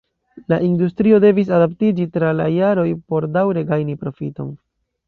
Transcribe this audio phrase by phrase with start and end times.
[0.53, 4.55] La industrio devis adaptiĝi tra la jaroj por daŭre gajni profiton.